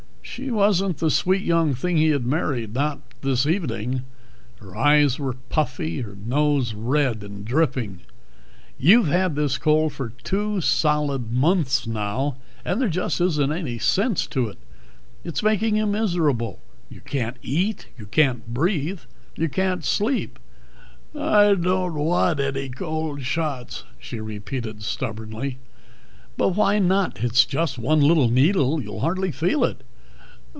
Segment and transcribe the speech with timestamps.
[0.23, 4.03] She wasn't the sweet young thing he had married, not this evening.
[4.61, 7.99] Her eyes were puffy, her nose red and dripping.
[8.77, 14.25] "You've had this cold for two solid months now, and there just isn't any sense
[14.27, 14.57] to it.
[15.25, 16.61] It's making you miserable.
[16.89, 19.01] You can't eat, you can't breathe,
[19.35, 20.39] you can't sleep."
[21.13, 25.57] "I dod't wadt eddy cold shots," she repeated stubbornly.
[26.37, 27.15] "But why not?
[27.31, 29.83] Just one little needle, you'd hardly feel it."